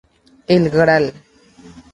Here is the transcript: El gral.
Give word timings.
El 0.47 0.71
gral. 0.71 1.13